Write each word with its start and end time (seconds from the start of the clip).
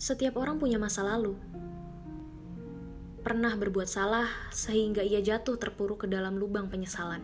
Setiap 0.00 0.40
orang 0.40 0.56
punya 0.56 0.80
masa 0.80 1.04
lalu. 1.04 1.36
Pernah 3.20 3.52
berbuat 3.52 3.84
salah 3.84 4.32
sehingga 4.48 5.04
ia 5.04 5.20
jatuh 5.20 5.60
terpuruk 5.60 6.02
ke 6.02 6.06
dalam 6.08 6.40
lubang 6.40 6.72
penyesalan. 6.72 7.20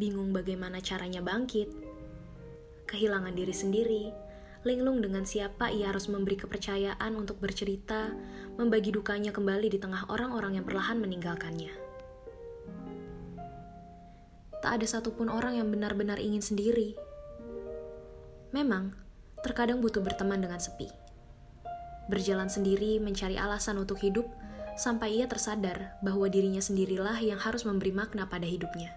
Bingung 0.00 0.32
bagaimana 0.32 0.80
caranya 0.80 1.20
bangkit. 1.20 1.68
Kehilangan 2.88 3.36
diri 3.36 3.52
sendiri, 3.52 4.04
linglung 4.64 5.04
dengan 5.04 5.28
siapa 5.28 5.68
ia 5.68 5.92
harus 5.92 6.08
memberi 6.08 6.40
kepercayaan 6.40 7.12
untuk 7.12 7.36
bercerita, 7.36 8.16
membagi 8.56 8.88
dukanya 8.88 9.28
kembali 9.28 9.68
di 9.68 9.76
tengah 9.76 10.08
orang-orang 10.08 10.56
yang 10.56 10.64
perlahan 10.64 11.04
meninggalkannya. 11.04 11.76
Tak 14.64 14.72
ada 14.72 14.86
satupun 14.88 15.28
orang 15.28 15.60
yang 15.60 15.68
benar-benar 15.68 16.16
ingin 16.16 16.40
sendiri. 16.40 16.96
Memang, 18.56 18.96
terkadang 19.44 19.84
butuh 19.84 20.00
berteman 20.00 20.40
dengan 20.40 20.56
sepi 20.56 20.99
berjalan 22.10 22.50
sendiri 22.50 22.98
mencari 22.98 23.38
alasan 23.38 23.78
untuk 23.78 24.02
hidup 24.02 24.26
sampai 24.74 25.22
ia 25.22 25.30
tersadar 25.30 25.94
bahwa 26.02 26.26
dirinya 26.26 26.58
sendirilah 26.58 27.22
yang 27.22 27.38
harus 27.38 27.62
memberi 27.62 27.94
makna 27.94 28.26
pada 28.26 28.50
hidupnya. 28.50 28.90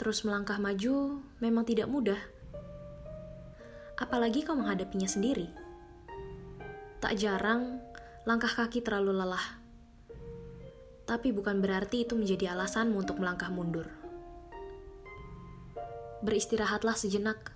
Terus 0.00 0.24
melangkah 0.24 0.56
maju 0.56 1.20
memang 1.44 1.68
tidak 1.68 1.92
mudah. 1.92 2.16
Apalagi 4.00 4.48
kau 4.48 4.56
menghadapinya 4.56 5.04
sendiri. 5.04 5.52
Tak 7.04 7.20
jarang 7.20 7.84
langkah 8.24 8.48
kaki 8.48 8.80
terlalu 8.80 9.12
lelah. 9.12 9.60
Tapi 11.04 11.36
bukan 11.36 11.60
berarti 11.60 12.08
itu 12.08 12.16
menjadi 12.16 12.56
alasanmu 12.56 12.96
untuk 12.96 13.20
melangkah 13.20 13.52
mundur. 13.52 13.92
Beristirahatlah 16.24 16.96
sejenak. 16.96 17.52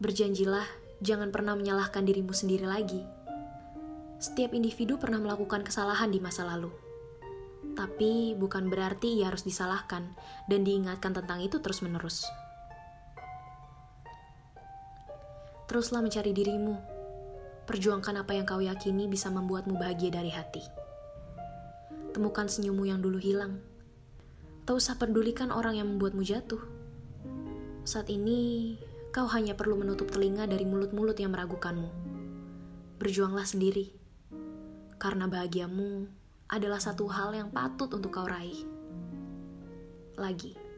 Berjanjilah 0.00 0.89
jangan 1.00 1.32
pernah 1.32 1.56
menyalahkan 1.56 2.04
dirimu 2.04 2.36
sendiri 2.36 2.68
lagi. 2.68 3.00
Setiap 4.20 4.52
individu 4.52 5.00
pernah 5.00 5.16
melakukan 5.16 5.64
kesalahan 5.64 6.12
di 6.12 6.20
masa 6.20 6.44
lalu. 6.44 6.68
Tapi 7.72 8.36
bukan 8.36 8.68
berarti 8.68 9.20
ia 9.20 9.32
harus 9.32 9.40
disalahkan 9.48 10.12
dan 10.44 10.60
diingatkan 10.60 11.16
tentang 11.16 11.40
itu 11.40 11.56
terus-menerus. 11.64 12.28
Teruslah 15.64 16.04
mencari 16.04 16.36
dirimu. 16.36 16.76
Perjuangkan 17.64 18.20
apa 18.20 18.34
yang 18.36 18.44
kau 18.44 18.60
yakini 18.60 19.06
bisa 19.06 19.30
membuatmu 19.30 19.78
bahagia 19.78 20.10
dari 20.12 20.28
hati. 20.34 20.60
Temukan 22.10 22.50
senyummu 22.50 22.90
yang 22.90 22.98
dulu 22.98 23.22
hilang. 23.22 23.62
Tak 24.66 24.74
usah 24.76 24.98
pedulikan 24.98 25.54
orang 25.54 25.78
yang 25.78 25.88
membuatmu 25.88 26.26
jatuh. 26.26 26.60
Saat 27.86 28.10
ini, 28.10 28.74
kau 29.10 29.26
hanya 29.34 29.58
perlu 29.58 29.74
menutup 29.74 30.06
telinga 30.06 30.46
dari 30.46 30.62
mulut-mulut 30.62 31.18
yang 31.18 31.34
meragukanmu. 31.34 31.90
Berjuanglah 33.02 33.42
sendiri, 33.42 33.90
karena 35.02 35.26
bahagiamu 35.26 36.06
adalah 36.46 36.78
satu 36.78 37.10
hal 37.10 37.34
yang 37.34 37.50
patut 37.50 37.90
untuk 37.90 38.14
kau 38.14 38.26
raih. 38.26 38.62
Lagi. 40.14 40.69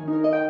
Música 0.00 0.44